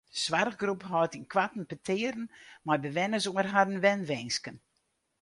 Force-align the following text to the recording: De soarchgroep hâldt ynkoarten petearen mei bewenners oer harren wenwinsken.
De 0.13 0.17
soarchgroep 0.23 0.83
hâldt 0.91 1.17
ynkoarten 1.19 1.69
petearen 1.69 2.23
mei 2.65 2.77
bewenners 2.83 3.27
oer 3.31 3.47
harren 3.53 3.81
wenwinsken. 3.83 4.57